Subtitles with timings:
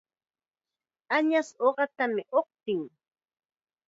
[1.15, 2.81] Añasqa uqatam uqtin.